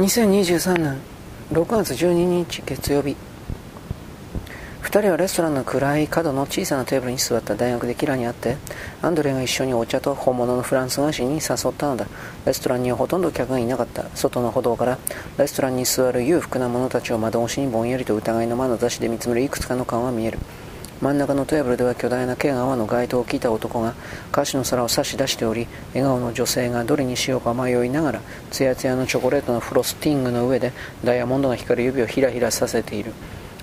[0.00, 0.98] 2023年
[1.52, 3.18] 6月12日月曜日。
[4.82, 8.56] 2人はレストランの暗い角の小さなテーブルに座った大学でキラに会って
[9.02, 12.06] アンドレが一緒にお茶と本物のフランス菓子に誘ったのだ。
[12.46, 14.06] レストランにはほとんど客がいなかった。
[14.14, 14.98] 外の歩道から
[15.36, 20.38] レストランに座る裕福な者たちを窓越しにぼんやりと疑いの眼差しで見つめるいくつかの顔が見える。
[21.00, 23.94] 真ん中のテーブルでは巨大な毛皮の街灯を着た男が
[24.30, 28.20] 菓子の皿を差し出しており笑顔の女性がどれにしようか迷いながら
[28.50, 33.14] ツヤツヤのチョコレートのフロスティングの上でダイヤモンドが光る指をひらひらさせている。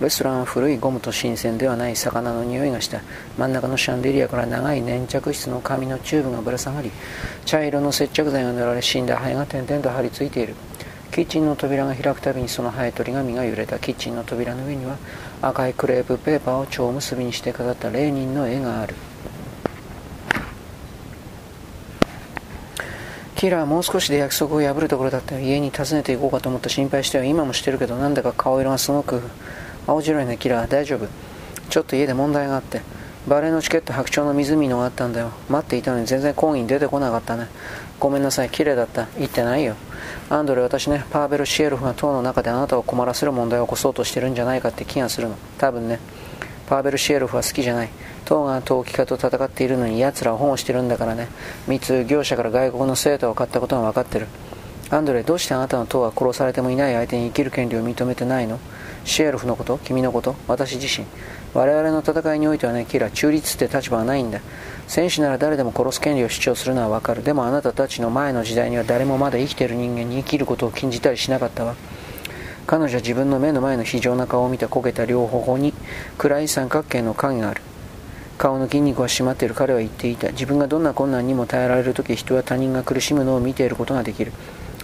[0.00, 3.02] レストランは古いゴムと新鮮ではない魚の匂いがした。
[3.36, 6.90] 真ん中のシャンデリアから長い粘着質の紙のチューブがぶら下がり
[7.44, 10.54] 茶色の接着剤が塗られ死んだハエが点々と張り付いている。
[11.12, 13.78] キッチンの扉が開くたびにそのハエ取り紙が揺れた。
[13.78, 14.96] キッチンの扉の上には
[15.42, 18.94] 赤いクレープペーパーを蝶結びにして飾ったレーニンの絵がある。
[23.36, 29.22] キラーはもう少しで約束を破るところだったよ家に訪ねていこうかと思った心配しては今もしてるけどなんだか顔色がすごく
[29.86, 30.70] 青白いねキラー。
[30.70, 31.06] 大丈夫。
[31.70, 32.82] ちょっと家で問題があって。
[33.28, 35.32] バレーのチケット白鳥の湖のがあったんだよ。
[35.48, 37.48] 待っていたのに全然講義に出てこなかったね。
[37.98, 38.50] ごめんなさい。
[38.50, 39.08] 綺麗だった。
[39.18, 39.76] 言ってないよ。
[40.30, 45.36] アンドレ私ねパーベル・シエルフが党の中であなたを困らせる問題を起こそうとしてるんじゃないかって気がするの。
[45.58, 46.00] 多分ね
[46.66, 47.90] パーベル・シエルフは好きじゃない。
[48.24, 51.28] 党が陶器家と戦っているのに奴らを保護してるんだからね。
[51.68, 54.28] 密業者から外国の生徒を買ったことが分かってる。
[54.92, 58.58] アンドレどうしてあなたの党は殺されてもいない相手に生きる権利を認めてないの？
[59.04, 59.78] シエルフのこと？
[59.78, 60.34] 君のこと？
[60.48, 61.06] 私自身？
[61.54, 64.40] 我々の戦いにおいてはねキラ中立って立場はないんだ。
[64.88, 67.22] 戦士なら誰でも殺す権利を主張するのはわかる。
[67.22, 71.76] でもあなたたちの前の時代には誰もまだ生きている人間に生きることを禁じたりしなかったわ。
[72.66, 75.72] 彼女は自分の目の前の非常な顔を見た焦げた両頬に
[76.18, 77.62] 暗い三角形の影がある。
[78.38, 79.54] 顔の筋肉は締まっている。
[79.54, 80.30] 彼は言っていた。
[80.32, 84.32] 自分がどんな困難にも耐えられる時人は他人が苦しむのを見ていることができる。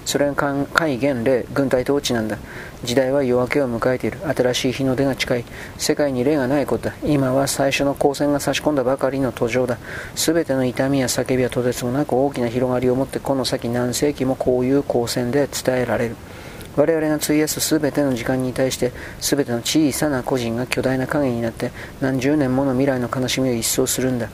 [0.06, 0.34] それが
[0.72, 2.38] 海元霊軍隊統治なんだ。
[2.84, 4.18] 時代は夜明けを迎えている。
[4.34, 5.44] 新しい日の出が近い。
[5.76, 6.86] 世界に例がないこと。
[6.86, 9.78] だ今は最初の光線が差し込んだばかりの途上だ。
[10.14, 16.16] 全ての痛みや叫びはとてつもなく大きな広がりを持ってこの先何世紀もこういう光線で伝えられる。
[16.76, 24.28] 我々が費やす全ての時間に対して全ての小さな個人が巨大な影になって何十年もの未来の悲しみを一掃するんだ。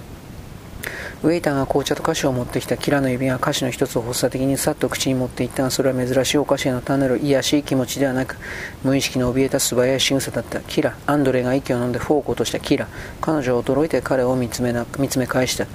[1.23, 8.39] ウェイターが紅茶と菓子を持ってきたキラの指が菓子の一つを発作的にさっと口に持っていったがそれは珍しいお菓子への単なる癒しい気持ちではなく
[8.83, 10.97] 無意識の怯えた素早い仕草だったキラ。
[11.07, 12.89] アンドレが息を飲んでフォークを落としたキラ。
[13.21, 15.69] 彼女は驚いて彼を見つめな見つめ返した。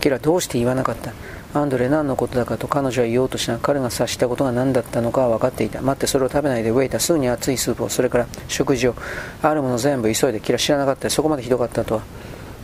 [0.00, 1.12] キラどうして言わなかった？
[1.52, 3.58] アンドレ何のことだかと彼女は言おうとしな。
[3.58, 5.82] 彼が察したことが何だったのかは分かっていた。
[5.82, 7.90] 待ってそれを食べないでウェイターすぐに熱いスープを。
[7.90, 8.94] それから食事を。
[9.42, 10.40] あるもの全部急いで。
[10.40, 11.10] キラ知らなかった。
[11.10, 12.02] そこまでひどかったとは。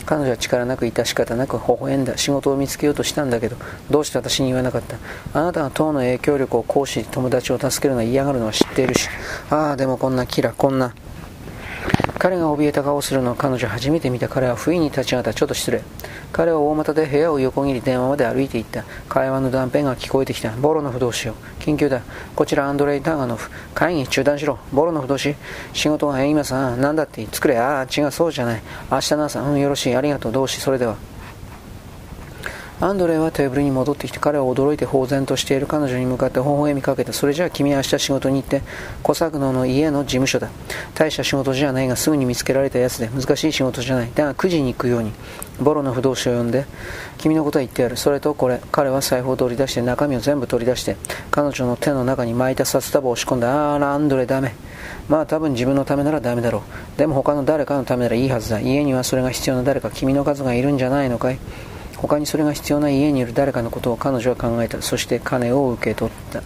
[0.04, 3.56] 彼女は力なく致し方なく微笑んだ仕事を見つけようとしたんだけど
[3.90, 4.96] どうして私に言わなかった？
[5.32, 9.08] あなたが党の影響力を行使友達を助けるのは嫌がるのは知っているし。
[9.50, 10.94] ああでもこんなキラこんな。
[12.22, 14.28] 彼が怯えた顔をするのを彼女初めて見た。
[14.28, 15.34] 彼は不意に立ち上がった。
[15.34, 15.82] ちょっと失礼。
[16.30, 18.84] 彼は大股で部屋を横切り電話まで歩いていった。
[19.08, 20.52] 会話の断片が聞こえてきた。
[20.52, 22.00] ボロノフどうしよう緊急だ。
[22.36, 23.50] こちらアンドレイ・ターガノフ。
[23.74, 24.60] 会議中断しろ。
[24.72, 25.34] ボロノフどうし
[25.72, 27.58] 仕事が今さ何だって作れ。
[27.58, 28.12] ああ違う。
[28.12, 28.62] そうじゃない。
[28.88, 29.96] 明日の朝うんよろしい。
[29.96, 30.32] ありがとう。
[30.32, 30.94] どうしそれでは。
[32.82, 37.12] アンドレイはテーブルに戻ってきて彼は驚いて呆然としている彼女に向かって微笑みかけた。
[37.12, 38.60] それじゃあ君は明日仕事に行って
[39.04, 40.50] 小作野の家の事務所だ。
[40.92, 44.10] 大した仕事じゃないがすぐに見つけられたやつで難しい仕事じゃない。
[44.12, 45.12] だが9時に行くように
[45.60, 46.66] ボロの不動詞を呼んで
[47.18, 47.96] 君のことは言ってやる。
[47.96, 50.96] それとこれ彼は財布を取り出して中身を全部取り出して
[51.30, 53.76] 彼女の手の中に巻いた札束を押し込んだ。
[53.76, 54.56] あらアンドレダメ。
[55.08, 56.64] まあ多分自分のためならダメだろ
[56.96, 56.98] う。
[56.98, 58.58] でも他の誰かのためならいいはずだ。
[58.58, 61.38] 家にはそれが必要な誰か君の数がいるんじゃないのかい？
[62.02, 64.82] 他にそれが必要な家にいる誰かのことを彼女は考えた。
[64.82, 66.42] そして金を受け取った。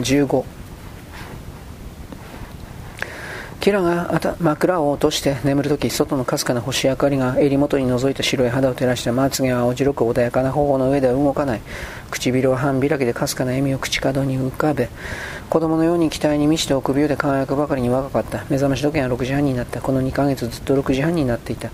[0.00, 0.57] 15
[3.68, 11.60] キラが枕を落として眠るとき、外のかすかな星明かりが襟元に覗いた白い肌を照らして、まつげは青白く穏やかな頬の上では動かない。
[12.10, 14.88] 唇は半開きでかすかな笑みを口角に浮かべ、
[15.50, 18.38] 子供のように期待に満ちて臆病で輝くばかりに若かった。
[18.48, 19.82] 目覚まし時計は6時半になった。
[19.82, 21.68] この2ヶ月ずっと6時半になっていた。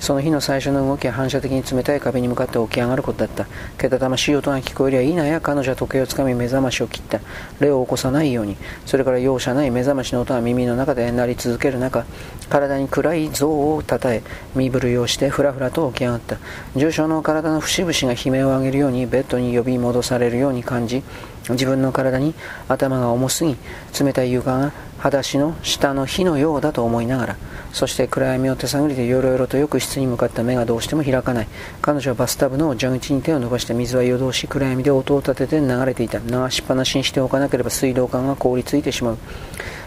[0.00, 3.46] その日の最初の動きは反射的に冷たい壁に向かって起き上がることだった。
[3.78, 7.20] けたたましい音が聞こえりゃいいなや彼女は時計をつかみ目覚ましを切った。
[7.60, 8.56] 霊を起こさないように。
[8.84, 12.04] それから容赦ない目覚ましの音は耳の中で鳴り続ける中、
[12.48, 14.22] 体に暗い像をたたえ、
[14.54, 16.36] 身震いをしてふらふらと起き上がった。
[16.74, 21.02] 重症の体の節々が悲鳴を上げるようにベッドに呼び戻されるように感じ、
[21.50, 22.34] 自分の体に
[22.68, 23.56] 頭が重すぎ
[24.00, 27.36] 冷たい床が裸足の下の火のようだと思いながら
[27.76, 31.48] そして暗闇を手探りでよろよろとよく室に向かった目がどうしても開かない。
[31.82, 36.18] 彼女はバスタブの蛇口に手を伸ばして水は夜通し暗闇で音を立てて流れていた。
[36.20, 39.18] 流しっぱなしにしておかなければ水道管が凍りついてしまう。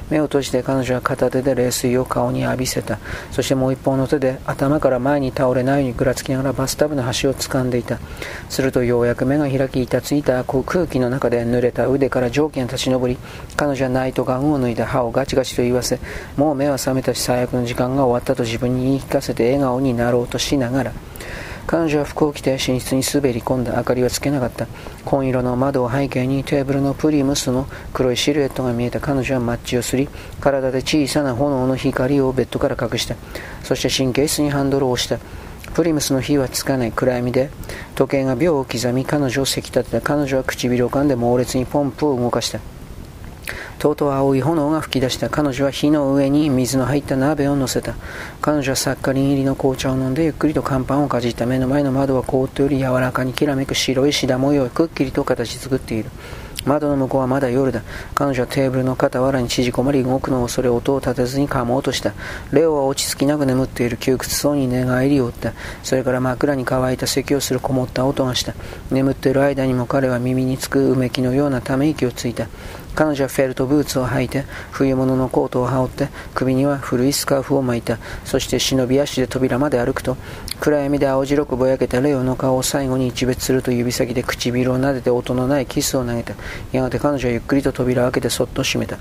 [0.09, 2.99] 目を閉じて彼女は片手で冷水を顔に浴びせた。
[3.31, 7.99] そしてもう一方の手で頭から前に倒れないようにぐらつきながらバスタブの端を掴んでいた。
[8.49, 13.17] するとようやく目が開き板ついた空気の中で濡れた腕から蒸気が立ち上り
[13.55, 15.99] 彼女はナイトガンを脱いだ歯をガチガチと言わせ
[16.37, 20.93] もう目は覚めたし最悪の時間が終わったと自分に言い聞かせて笑顔になろうとしながら。
[21.69, 23.75] 彼女は服を着て寝室に滑り込んだ。
[23.77, 24.65] 明かりはつけなかった。
[25.05, 30.09] 紺色の窓を背景にテーブルのプリムスの黒いシルエットが見えた彼女はマッチをすり
[30.41, 33.13] 体で小さな炎の光をベッドから隠した。
[33.61, 35.19] そして神経質にハンドルを押した。
[35.75, 37.51] プリムスの火はつかない暗闇で
[37.93, 40.01] 時計が秒を刻み彼女をせき立てた。
[40.01, 42.78] 彼女は唇を噛んで猛烈にポンプを動かした。
[43.79, 45.29] とうとう青い炎が噴き出した。
[45.29, 47.95] 彼女は火の上に水の入った鍋を乗せた。
[48.41, 51.45] 彼女はサッカリン入りの紅茶を飲んでゆっくりと乾板をかじった。
[51.45, 56.11] 目の前の窓は凍っており柔らかにきらめく白いシダ模様をくっきりと形作っている。
[56.65, 57.83] 窓の向こうはまだ夜だ。
[58.13, 62.13] 彼女はテーブルの傍らに縮こまり動くのを恐れ音を立てずに噛もうとした。
[62.51, 65.53] レオは落ち着きなく眠っている窮屈そうに寝返りを打った。
[65.83, 68.53] それから枕に乾いた咳をするこもった音がした。
[68.91, 72.47] 眠っている間にも彼は耳につくうめきのようなため息をついた。
[72.95, 77.97] 彼女はフェルトブーツを履いて冬物のコートを羽織って首には古いスカーフを巻いた。
[78.25, 80.17] そして忍び足で扉まで歩くと
[80.59, 86.33] 暗闇で青白くぼやけたレオの顔を最後に一別すると指先で唇を撫でて音のないキスを投げた。
[86.71, 88.97] やがて彼女はゆっくりと扉を開けてそっと閉めた。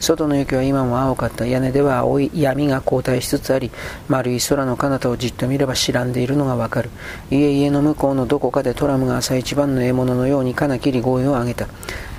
[0.00, 1.46] 外の雪は今も青かった。
[1.46, 3.70] 屋根では青い闇が後退しつつあり
[4.08, 6.90] 丸い空の彼方をじっと見れば白んでいるのがわかる。
[7.30, 11.68] 家々の向こうのどこかでトラムが朝一番の獲物のようにかなきり声を上げた。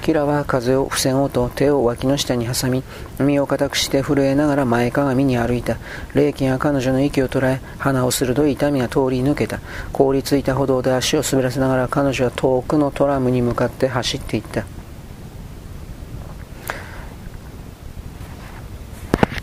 [0.03, 2.83] キラは風を防ごうと手を脇の下に挟み
[3.19, 5.77] 身を固くして震えながら前かがみに歩いた。
[6.13, 9.61] 霊気が彼女の息を捉え鼻を鋭い痛みが通り抜けた。
[9.93, 14.65] 凍りついた歩道で足を滑らせながら彼女は遠くのトラムに向かって走っていった。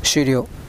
[0.02, 0.59] 終了。